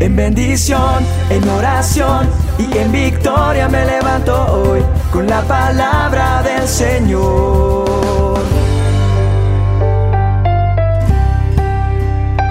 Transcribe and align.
En 0.00 0.14
bendición, 0.14 1.04
en 1.28 1.48
oración 1.48 2.28
y 2.56 2.78
en 2.78 2.92
victoria 2.92 3.68
me 3.68 3.84
levanto 3.84 4.32
hoy 4.52 4.80
con 5.12 5.26
la 5.26 5.42
palabra 5.42 6.40
del 6.44 6.68
Señor. 6.68 8.38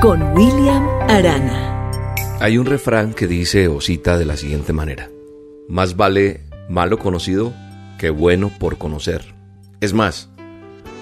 Con 0.02 0.24
William 0.34 0.86
Arana. 1.08 1.90
Hay 2.42 2.58
un 2.58 2.66
refrán 2.66 3.14
que 3.14 3.28
dice 3.28 3.70
o 3.70 3.80
cita 3.80 4.18
de 4.18 4.26
la 4.26 4.36
siguiente 4.36 4.74
manera. 4.74 5.10
Más 5.70 5.96
vale 5.96 6.42
malo 6.68 7.00
conocido 7.00 7.54
que 7.98 8.10
bueno 8.10 8.52
por 8.60 8.78
conocer. 8.78 9.34
Es 9.80 9.94
más, 9.94 10.30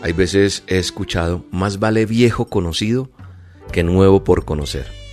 hay 0.04 0.14
veces 0.14 0.64
he 0.68 0.77
escuchado, 0.77 1.43
más 1.50 1.80
vale 1.80 2.05
viejo 2.05 2.46
conocido 2.46 3.09
que 3.71 3.82
nuevo 3.82 4.23
por 4.23 4.46
conocer. 4.46 5.05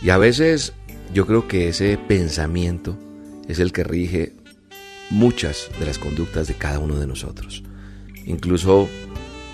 Y 0.00 0.10
a 0.10 0.18
veces 0.18 0.72
yo 1.12 1.26
creo 1.26 1.48
que 1.48 1.68
ese 1.68 1.98
pensamiento 1.98 2.96
es 3.48 3.58
el 3.58 3.72
que 3.72 3.84
rige 3.84 4.36
muchas 5.10 5.70
de 5.78 5.86
las 5.86 5.98
conductas 5.98 6.46
de 6.46 6.54
cada 6.54 6.78
uno 6.78 6.96
de 6.96 7.06
nosotros. 7.06 7.62
Incluso 8.26 8.88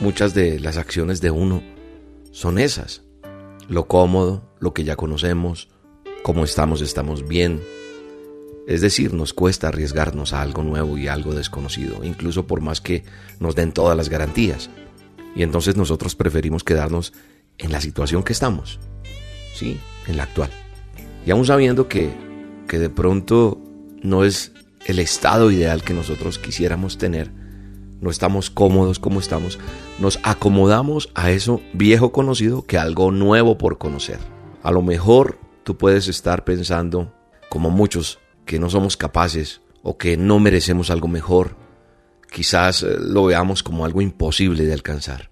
muchas 0.00 0.34
de 0.34 0.58
las 0.60 0.76
acciones 0.76 1.20
de 1.20 1.30
uno 1.30 1.62
son 2.32 2.58
esas. 2.58 3.02
Lo 3.68 3.86
cómodo, 3.86 4.52
lo 4.58 4.74
que 4.74 4.84
ya 4.84 4.96
conocemos, 4.96 5.68
cómo 6.22 6.44
estamos, 6.44 6.80
estamos 6.80 7.26
bien. 7.26 7.62
Es 8.66 8.80
decir, 8.80 9.14
nos 9.14 9.32
cuesta 9.32 9.68
arriesgarnos 9.68 10.32
a 10.32 10.42
algo 10.42 10.62
nuevo 10.62 10.98
y 10.98 11.08
algo 11.08 11.34
desconocido, 11.34 12.02
incluso 12.02 12.46
por 12.46 12.60
más 12.60 12.80
que 12.80 13.04
nos 13.38 13.54
den 13.54 13.72
todas 13.72 13.96
las 13.96 14.08
garantías. 14.08 14.70
Y 15.36 15.42
entonces 15.42 15.76
nosotros 15.76 16.14
preferimos 16.14 16.64
quedarnos 16.64 17.12
en 17.58 17.72
la 17.72 17.80
situación 17.80 18.22
que 18.22 18.32
estamos, 18.32 18.80
sí, 19.54 19.80
en 20.06 20.16
la 20.16 20.24
actual. 20.24 20.50
Y 21.24 21.30
aún 21.30 21.46
sabiendo 21.46 21.88
que, 21.88 22.10
que 22.68 22.78
de 22.78 22.90
pronto 22.90 23.58
no 24.02 24.24
es 24.24 24.52
el 24.84 24.98
estado 24.98 25.50
ideal 25.50 25.82
que 25.82 25.94
nosotros 25.94 26.38
quisiéramos 26.38 26.98
tener, 26.98 27.30
no 28.00 28.10
estamos 28.10 28.50
cómodos 28.50 28.98
como 28.98 29.20
estamos, 29.20 29.58
nos 29.98 30.18
acomodamos 30.22 31.10
a 31.14 31.30
eso 31.30 31.62
viejo 31.72 32.12
conocido 32.12 32.66
que 32.66 32.76
algo 32.76 33.10
nuevo 33.10 33.56
por 33.56 33.78
conocer. 33.78 34.18
A 34.62 34.70
lo 34.70 34.82
mejor 34.82 35.38
tú 35.62 35.78
puedes 35.78 36.08
estar 36.08 36.44
pensando, 36.44 37.14
como 37.48 37.70
muchos, 37.70 38.18
que 38.44 38.58
no 38.58 38.68
somos 38.68 38.98
capaces 38.98 39.62
o 39.82 39.96
que 39.96 40.16
no 40.16 40.38
merecemos 40.38 40.90
algo 40.90 41.08
mejor. 41.08 41.56
Quizás 42.30 42.82
eh, 42.82 42.96
lo 42.98 43.24
veamos 43.24 43.62
como 43.62 43.86
algo 43.86 44.02
imposible 44.02 44.64
de 44.64 44.72
alcanzar. 44.74 45.30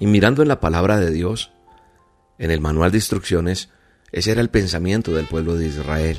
Y 0.00 0.06
mirando 0.06 0.42
en 0.42 0.48
la 0.48 0.60
palabra 0.60 0.98
de 0.98 1.12
Dios, 1.12 1.53
en 2.38 2.50
el 2.50 2.60
manual 2.60 2.90
de 2.90 2.98
instrucciones, 2.98 3.70
ese 4.12 4.32
era 4.32 4.40
el 4.40 4.50
pensamiento 4.50 5.12
del 5.12 5.26
pueblo 5.26 5.56
de 5.56 5.66
Israel. 5.66 6.18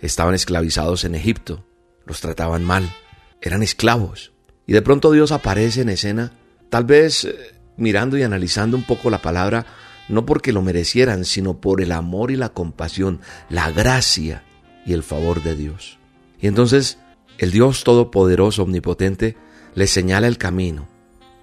Estaban 0.00 0.34
esclavizados 0.34 1.04
en 1.04 1.14
Egipto, 1.14 1.64
los 2.06 2.20
trataban 2.20 2.64
mal, 2.64 2.92
eran 3.40 3.62
esclavos. 3.62 4.32
Y 4.66 4.72
de 4.72 4.82
pronto 4.82 5.10
Dios 5.10 5.32
aparece 5.32 5.82
en 5.82 5.88
escena, 5.88 6.32
tal 6.68 6.84
vez 6.84 7.24
eh, 7.24 7.54
mirando 7.76 8.16
y 8.16 8.22
analizando 8.22 8.76
un 8.76 8.84
poco 8.84 9.10
la 9.10 9.22
palabra, 9.22 9.66
no 10.08 10.26
porque 10.26 10.52
lo 10.52 10.62
merecieran, 10.62 11.24
sino 11.24 11.60
por 11.60 11.80
el 11.80 11.92
amor 11.92 12.30
y 12.30 12.36
la 12.36 12.50
compasión, 12.50 13.20
la 13.48 13.70
gracia 13.70 14.44
y 14.84 14.92
el 14.92 15.02
favor 15.02 15.42
de 15.42 15.56
Dios. 15.56 15.98
Y 16.40 16.48
entonces 16.48 16.98
el 17.38 17.50
Dios 17.50 17.84
Todopoderoso, 17.84 18.62
Omnipotente, 18.62 19.36
les 19.74 19.90
señala 19.90 20.26
el 20.26 20.38
camino 20.38 20.88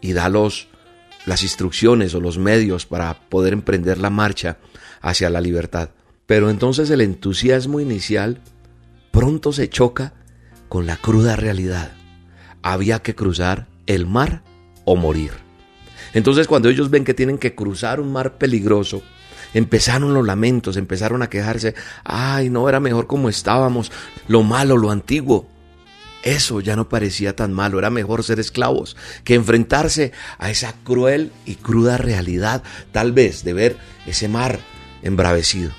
y 0.02 0.14
da 0.14 0.30
los 0.30 0.68
las 1.26 1.44
instrucciones 1.44 2.14
o 2.16 2.22
los 2.22 2.38
medios 2.38 2.86
para 2.86 3.14
poder 3.30 3.54
emprender 3.54 3.98
la 3.98 4.10
marcha 4.10 4.58
hacia 5.02 5.30
la 5.30 5.42
libertad. 5.42 5.90
Pero 6.26 6.50
entonces 6.50 6.90
el 6.90 7.02
entusiasmo 7.02 7.80
inicial 7.80 8.42
pronto 9.12 9.52
se 9.52 9.70
choca 9.70 10.14
con 10.68 10.86
la 10.86 10.98
cruda 10.98 11.36
realidad. 11.36 11.92
Había 12.62 13.00
que 13.00 13.16
cruzar 13.16 13.68
el 13.88 14.06
mar 14.06 14.44
o 14.86 14.96
morir. 14.96 15.32
Entonces 16.14 16.48
cuando 16.48 16.70
ellos 16.70 16.90
ven 16.90 17.04
que 17.04 17.14
tienen 17.14 17.38
que 17.38 17.56
cruzar 17.56 18.00
un 18.00 18.12
mar 18.12 18.38
peligroso, 18.38 19.02
empezaron 19.54 20.14
los 20.14 20.26
lamentos, 20.26 20.78
empezaron 20.78 21.22
a 21.22 21.30
quejarse, 21.30 21.76
ay, 22.04 22.50
no 22.50 22.70
era 22.70 22.80
mejor 22.80 23.08
como 23.08 23.30
estábamos, 23.30 23.92
lo 24.28 24.44
malo, 24.44 24.78
lo 24.78 24.92
antiguo. 24.92 25.48
Eso 26.24 26.60
ya 26.60 26.76
no 26.76 26.90
parecía 26.90 27.36
tan 27.36 27.54
malo, 27.54 27.80
era 27.80 27.90
mejor 27.90 28.24
ser 28.24 28.40
esclavos 28.40 28.98
que 29.24 29.36
enfrentarse 29.36 30.12
a 30.38 30.50
esa 30.50 30.74
cruel 30.84 31.32
y 31.46 31.56
cruda 31.56 31.98
realidad, 31.98 32.62
tal 32.92 33.14
vez, 33.14 33.44
de 33.44 33.54
ver 33.54 33.78
ese 34.06 34.28
mar 34.28 34.60
embravecido. 35.02 35.72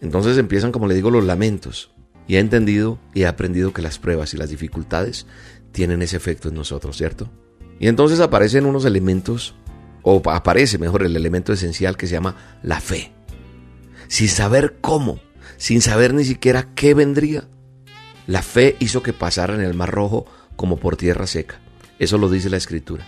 Entonces 0.00 0.36
empiezan, 0.38 0.72
como 0.72 0.88
le 0.88 0.94
digo, 0.94 1.10
los 1.10 1.24
lamentos. 1.24 1.90
Y 2.28 2.36
he 2.36 2.38
entendido 2.40 2.98
y 3.14 3.22
he 3.22 3.26
aprendido 3.26 3.72
que 3.72 3.82
las 3.82 3.98
pruebas 3.98 4.34
y 4.34 4.36
las 4.36 4.50
dificultades 4.50 5.26
tienen 5.70 6.02
ese 6.02 6.16
efecto 6.16 6.48
en 6.48 6.56
nosotros, 6.56 6.96
¿cierto? 6.96 7.30
Y 7.78 7.86
entonces 7.88 8.20
aparecen 8.20 8.66
unos 8.66 8.84
elementos, 8.84 9.54
o 10.02 10.22
aparece 10.30 10.78
mejor 10.78 11.02
el 11.02 11.14
elemento 11.14 11.52
esencial 11.52 11.96
que 11.96 12.06
se 12.06 12.14
llama 12.14 12.58
la 12.62 12.80
fe. 12.80 13.12
Sin 14.08 14.28
saber 14.28 14.78
cómo, 14.80 15.20
sin 15.56 15.82
saber 15.82 16.14
ni 16.14 16.24
siquiera 16.24 16.74
qué 16.74 16.94
vendría, 16.94 17.48
la 18.26 18.42
fe 18.42 18.76
hizo 18.80 19.02
que 19.02 19.12
pasaran 19.12 19.60
el 19.60 19.74
mar 19.74 19.90
rojo 19.90 20.26
como 20.56 20.78
por 20.78 20.96
tierra 20.96 21.26
seca. 21.26 21.60
Eso 21.98 22.18
lo 22.18 22.28
dice 22.28 22.50
la 22.50 22.56
escritura. 22.56 23.06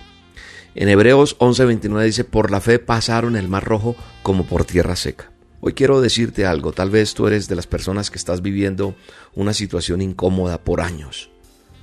En 0.74 0.88
Hebreos 0.88 1.36
11:29 1.38 2.04
dice, 2.04 2.24
por 2.24 2.50
la 2.50 2.60
fe 2.60 2.78
pasaron 2.78 3.36
el 3.36 3.48
mar 3.48 3.64
rojo 3.64 3.96
como 4.22 4.46
por 4.46 4.64
tierra 4.64 4.96
seca. 4.96 5.30
Hoy 5.60 5.72
quiero 5.72 6.00
decirte 6.00 6.46
algo, 6.46 6.72
tal 6.72 6.90
vez 6.90 7.14
tú 7.14 7.26
eres 7.26 7.48
de 7.48 7.56
las 7.56 7.66
personas 7.66 8.10
que 8.10 8.18
estás 8.18 8.42
viviendo 8.42 8.94
una 9.34 9.54
situación 9.54 10.00
incómoda 10.00 10.58
por 10.58 10.80
años. 10.80 11.30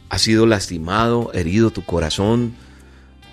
Ha 0.09 0.17
sido 0.17 0.45
lastimado, 0.45 1.31
herido 1.33 1.71
tu 1.71 1.83
corazón, 1.83 2.55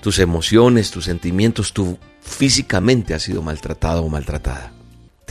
tus 0.01 0.19
emociones, 0.19 0.91
tus 0.91 1.05
sentimientos, 1.05 1.73
tú 1.73 1.99
físicamente 2.21 3.15
has 3.15 3.23
sido 3.23 3.41
maltratado 3.41 4.03
o 4.03 4.09
maltratada 4.09 4.73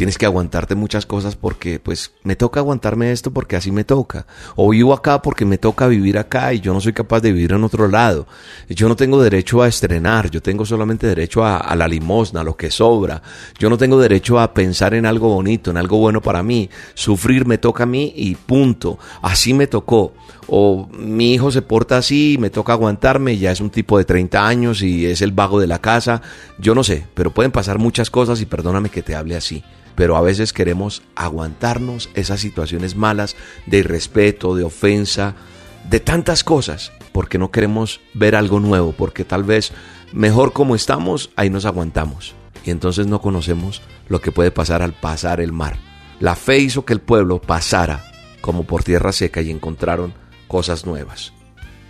tienes 0.01 0.17
que 0.17 0.25
aguantarte 0.25 0.73
muchas 0.73 1.05
cosas 1.05 1.35
porque 1.35 1.79
pues 1.79 2.13
me 2.23 2.35
toca 2.35 2.59
aguantarme 2.59 3.11
esto 3.11 3.29
porque 3.29 3.55
así 3.55 3.71
me 3.71 3.83
toca. 3.83 4.25
O 4.55 4.69
vivo 4.69 4.95
acá 4.95 5.21
porque 5.21 5.45
me 5.45 5.59
toca 5.59 5.85
vivir 5.85 6.17
acá 6.17 6.55
y 6.55 6.59
yo 6.59 6.73
no 6.73 6.81
soy 6.81 6.91
capaz 6.91 7.19
de 7.19 7.31
vivir 7.31 7.51
en 7.51 7.63
otro 7.63 7.87
lado. 7.87 8.25
Yo 8.67 8.87
no 8.87 8.95
tengo 8.95 9.21
derecho 9.21 9.61
a 9.61 9.67
estrenar, 9.67 10.31
yo 10.31 10.41
tengo 10.41 10.65
solamente 10.65 11.05
derecho 11.05 11.45
a, 11.45 11.57
a 11.57 11.75
la 11.75 11.87
limosna, 11.87 12.41
a 12.41 12.43
lo 12.43 12.57
que 12.57 12.71
sobra. 12.71 13.21
Yo 13.59 13.69
no 13.69 13.77
tengo 13.77 13.99
derecho 13.99 14.39
a 14.39 14.55
pensar 14.55 14.95
en 14.95 15.05
algo 15.05 15.35
bonito, 15.35 15.69
en 15.69 15.77
algo 15.77 15.99
bueno 15.99 16.19
para 16.19 16.41
mí. 16.41 16.67
Sufrir 16.95 17.45
me 17.45 17.59
toca 17.59 17.83
a 17.83 17.85
mí 17.85 18.11
y 18.15 18.33
punto. 18.33 18.97
Así 19.21 19.53
me 19.53 19.67
tocó. 19.67 20.13
O 20.53 20.89
mi 20.91 21.33
hijo 21.33 21.49
se 21.49 21.61
porta 21.61 21.97
así 21.97 22.35
me 22.37 22.49
toca 22.49 22.73
aguantarme, 22.73 23.37
ya 23.37 23.51
es 23.51 23.61
un 23.61 23.69
tipo 23.69 23.97
de 23.97 24.03
30 24.03 24.45
años 24.45 24.81
y 24.81 25.05
es 25.05 25.21
el 25.21 25.31
vago 25.31 25.61
de 25.61 25.67
la 25.67 25.79
casa. 25.79 26.21
Yo 26.59 26.75
no 26.75 26.83
sé, 26.83 27.07
pero 27.13 27.31
pueden 27.31 27.53
pasar 27.53 27.79
muchas 27.79 28.09
cosas 28.09 28.41
y 28.41 28.45
perdóname 28.45 28.89
que 28.89 29.01
te 29.01 29.15
hable 29.15 29.37
así 29.37 29.63
pero 29.95 30.15
a 30.15 30.21
veces 30.21 30.53
queremos 30.53 31.03
aguantarnos 31.15 32.09
esas 32.15 32.39
situaciones 32.39 32.95
malas 32.95 33.35
de 33.65 33.79
irrespeto, 33.79 34.55
de 34.55 34.63
ofensa, 34.63 35.35
de 35.89 35.99
tantas 35.99 36.43
cosas, 36.43 36.91
porque 37.11 37.37
no 37.37 37.51
queremos 37.51 37.99
ver 38.13 38.35
algo 38.35 38.59
nuevo, 38.59 38.93
porque 38.93 39.25
tal 39.25 39.43
vez 39.43 39.73
mejor 40.13 40.53
como 40.53 40.75
estamos, 40.75 41.29
ahí 41.35 41.49
nos 41.49 41.65
aguantamos. 41.65 42.35
Y 42.63 42.71
entonces 42.71 43.07
no 43.07 43.21
conocemos 43.21 43.81
lo 44.07 44.21
que 44.21 44.31
puede 44.31 44.51
pasar 44.51 44.81
al 44.81 44.93
pasar 44.93 45.41
el 45.41 45.51
mar. 45.51 45.77
La 46.19 46.35
fe 46.35 46.59
hizo 46.59 46.85
que 46.85 46.93
el 46.93 47.01
pueblo 47.01 47.41
pasara 47.41 48.03
como 48.41 48.63
por 48.63 48.83
tierra 48.83 49.11
seca 49.11 49.41
y 49.41 49.51
encontraron 49.51 50.13
cosas 50.51 50.85
nuevas. 50.85 51.31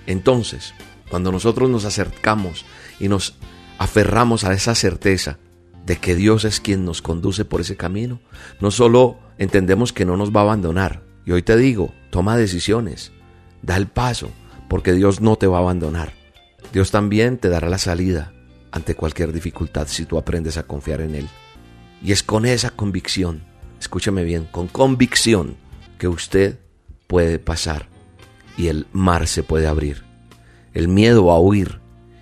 Entonces, 0.05 0.75
cuando 1.09 1.31
nosotros 1.31 1.67
nos 1.67 1.83
acercamos 1.83 2.63
y 2.99 3.07
nos 3.07 3.33
aferramos 3.79 4.43
a 4.43 4.53
esa 4.53 4.75
certeza 4.75 5.39
de 5.83 5.97
que 5.97 6.13
Dios 6.15 6.45
es 6.45 6.59
quien 6.59 6.85
nos 6.85 7.01
conduce 7.01 7.43
por 7.43 7.61
ese 7.61 7.75
camino, 7.75 8.19
no 8.59 8.69
solo 8.69 9.17
entendemos 9.39 9.93
que 9.93 10.05
no 10.05 10.15
nos 10.15 10.29
va 10.29 10.41
a 10.41 10.43
abandonar, 10.43 11.01
y 11.25 11.31
hoy 11.31 11.41
te 11.41 11.57
digo, 11.57 11.91
toma 12.11 12.37
decisiones, 12.37 13.11
da 13.63 13.77
el 13.77 13.87
paso, 13.87 14.29
porque 14.69 14.93
Dios 14.93 15.21
no 15.21 15.37
te 15.37 15.47
va 15.47 15.57
a 15.57 15.61
abandonar. 15.61 16.13
Dios 16.71 16.91
también 16.91 17.39
te 17.39 17.49
dará 17.49 17.67
la 17.67 17.79
salida 17.79 18.31
ante 18.71 18.93
cualquier 18.93 19.33
dificultad 19.33 19.87
si 19.87 20.05
tú 20.05 20.19
aprendes 20.19 20.57
a 20.57 20.67
confiar 20.67 21.01
en 21.01 21.15
Él. 21.15 21.29
Y 22.03 22.11
es 22.11 22.21
con 22.21 22.45
esa 22.45 22.69
convicción, 22.69 23.43
escúchame 23.79 24.23
bien, 24.23 24.45
con 24.51 24.67
convicción 24.67 25.57
que 25.97 26.07
usted 26.07 26.59
puede 27.07 27.39
pasar 27.39 27.90
y 28.61 28.67
el 28.67 28.85
mar 28.93 29.27
se 29.27 29.41
puede 29.41 29.65
abrir. 29.65 30.03
El 30.75 30.87
miedo 30.87 31.31
a 31.31 31.39
huir 31.39 31.79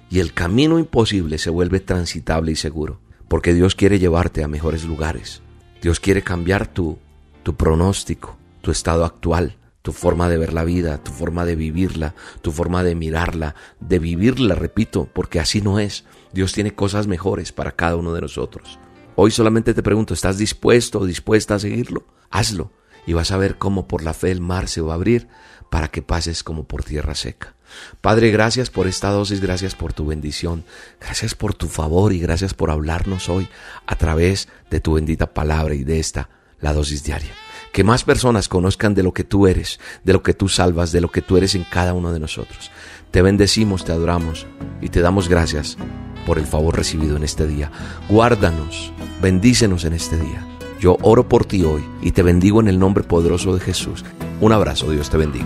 y 0.10 0.20
el 0.20 0.34
camino 0.34 0.80
imposible 0.80 1.38
se 1.38 1.50
vuelve 1.50 1.82
transitable 1.82 2.54
y 2.54 2.56
seguro 2.56 3.02
porque 3.28 3.54
Dios 3.54 3.76
quiere 3.76 4.00
llevarte 4.00 4.42
a 4.42 4.48
mejores 4.48 4.86
lugares. 4.86 5.42
Dios 5.82 6.00
quiere 6.00 6.24
cambiar 6.24 6.66
tu, 6.66 6.98
tu 7.44 7.56
pronóstico, 7.56 8.38
tu 8.62 8.72
estado 8.72 9.04
actual, 9.04 9.58
tu 9.82 9.92
forma 9.92 10.30
de 10.30 10.38
ver 10.38 10.54
la 10.54 10.64
vida, 10.64 11.04
tu 11.04 11.12
forma 11.12 11.44
de 11.44 11.58
vivirla, 11.58 12.16
tu 12.42 12.54
forma 12.54 12.84
de 12.84 12.96
mirarla, 12.96 13.56
de 13.82 14.00
vivirla, 14.00 14.56
repito, 14.56 15.10
porque 15.12 15.42
así 15.42 15.62
no 15.62 15.78
es. 15.78 16.06
Dios 16.32 16.54
tiene 16.54 16.74
cosas 16.74 17.08
mejores 17.08 17.52
para 17.52 17.74
cada 17.74 17.98
uno 17.98 18.14
de 18.14 18.22
nosotros. 18.22 18.80
Hoy 19.16 19.32
solamente 19.32 19.74
te 19.74 19.84
pregunto, 19.84 20.14
¿estás 20.14 20.38
dispuesto 20.38 21.00
o 21.00 21.06
dispuesta 21.06 21.56
a 21.56 21.60
seguirlo? 21.60 22.08
Hazlo 22.30 22.72
y 23.10 23.14
vas 23.14 23.32
a 23.32 23.38
ver 23.38 23.58
cómo 23.58 23.88
por 23.88 24.04
la 24.04 24.14
fe 24.14 24.30
el 24.30 24.40
mar 24.40 24.68
se 24.68 24.82
va 24.82 24.94
a 24.94 24.96
abrir 24.96 25.28
para 25.70 25.90
que 25.90 26.02
pases 26.02 26.44
como 26.44 26.64
por 26.64 26.84
tierra 26.84 27.16
seca. 27.16 27.54
Padre, 28.02 28.32
gracias 28.32 28.70
por 28.70 28.88
esta 28.88 29.10
dosis, 29.10 29.42
gracias 29.42 29.76
por 29.76 29.94
tu 29.94 30.08
bendición, 30.08 30.64
gracias 31.00 31.36
por 31.36 31.54
tu 31.54 31.68
favor 31.68 32.14
y 32.14 32.20
gracias 32.20 32.54
por 32.54 32.72
hablarnos 32.72 33.30
hoy 33.30 33.48
a 33.86 33.96
través 33.96 34.48
de 34.70 34.80
tu 34.80 34.94
bendita 34.94 35.34
palabra 35.34 35.76
y 35.76 35.84
de 35.84 36.00
esta, 36.00 36.30
la 36.60 36.74
dosis 36.74 37.04
diaria. 37.04 37.32
Que 37.72 37.84
más 37.84 38.04
personas 38.04 38.50
conozcan 38.50 38.96
de 38.96 39.04
lo 39.04 39.14
que 39.14 39.24
tú 39.24 39.46
eres, 39.46 39.80
de 40.04 40.14
lo 40.14 40.24
que 40.24 40.34
tú 40.34 40.50
salvas, 40.50 40.92
de 40.92 41.02
lo 41.02 41.12
que 41.12 41.22
tú 41.22 41.38
eres 41.38 41.54
en 41.54 41.64
cada 41.64 41.94
uno 41.94 42.12
de 42.12 42.20
nosotros. 42.20 42.72
Te 43.12 43.22
bendecimos, 43.22 43.86
te 43.86 43.92
adoramos 43.92 44.48
y 44.82 44.90
te 44.90 45.02
damos 45.02 45.30
gracias 45.30 45.78
por 46.26 46.40
el 46.40 46.46
favor 46.46 46.76
recibido 46.76 47.16
en 47.16 47.24
este 47.24 47.46
día. 47.46 47.72
Guárdanos, 48.10 48.92
bendícenos 49.22 49.86
en 49.86 49.94
este 49.94 50.18
día. 50.18 50.46
Yo 50.80 50.98
oro 51.02 51.28
por 51.28 51.46
ti 51.46 51.64
hoy 51.64 51.84
y 52.02 52.12
te 52.12 52.24
bendigo 52.24 52.60
en 52.60 52.68
el 52.68 52.80
nombre 52.80 53.04
poderoso 53.04 53.54
de 53.54 53.60
Jesús. 53.60 54.04
Un 54.42 54.54
abrazo, 54.54 54.90
Dios 54.90 55.10
te 55.10 55.18
bendiga. 55.18 55.46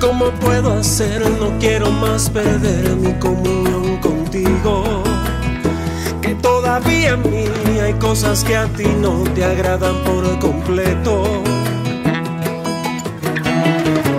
¿Cómo 0.00 0.30
puedo 0.40 0.72
hacer? 0.72 1.20
No 1.38 1.58
quiero 1.58 1.90
más 1.90 2.30
perder 2.30 2.96
mi 2.96 3.12
comunión 3.14 3.98
contigo. 3.98 5.02
Que 6.22 6.34
todavía 6.36 7.10
en 7.10 7.30
mí 7.30 7.80
hay 7.80 7.92
cosas 7.94 8.42
que 8.42 8.56
a 8.56 8.64
ti 8.66 8.86
no 9.00 9.24
te 9.34 9.44
agradan 9.44 9.96
por 10.04 10.38
completo. 10.38 11.42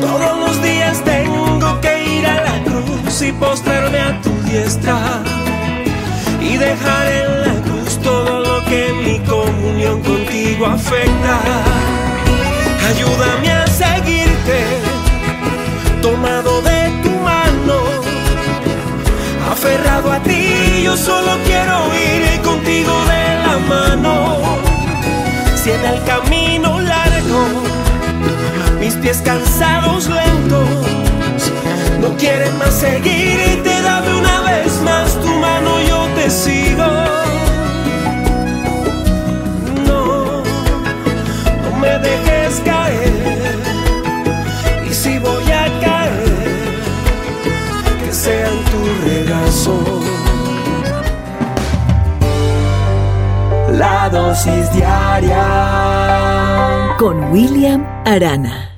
Todos 0.01 0.39
los 0.39 0.61
días 0.61 1.03
tengo 1.03 1.81
que 1.81 2.17
ir 2.17 2.27
a 2.27 2.43
la 2.43 2.63
cruz 2.63 3.21
y 3.23 3.31
postrarme 3.31 3.99
a 3.99 4.21
tu 4.21 4.29
diestra 4.43 5.23
y 6.39 6.57
dejar 6.57 7.11
en 7.11 7.41
la 7.41 7.61
cruz 7.63 7.97
todo 8.03 8.39
lo 8.41 8.65
que 8.65 8.93
mi 9.03 9.19
comunión 9.27 9.99
contigo 10.01 10.67
afecta. 10.67 11.74
Ayúdame 12.87 13.51
a 13.51 13.65
seguirte, 13.65 14.63
tomado 16.03 16.61
de 16.61 16.91
tu 17.01 17.09
mano, 17.09 17.77
aferrado 19.51 20.11
a 20.11 20.19
ti. 20.19 20.83
Yo 20.83 20.95
solo 20.95 21.31
quiero 21.45 21.77
ir 21.95 22.41
contigo 22.41 22.93
de 23.05 23.23
la 23.43 23.57
mano. 23.57 24.37
Si 25.55 25.71
en 25.71 25.83
el 25.83 26.03
camino 26.03 26.79
largo, 26.79 27.47
mis 28.79 28.93
pies 28.95 29.19
cansados 29.25 30.07
lentos, 30.07 30.69
no 32.01 32.15
quieren 32.17 32.55
más 32.59 32.75
seguirte, 32.75 33.54
con 56.97 57.31
William 57.31 57.85
Arana. 58.05 58.74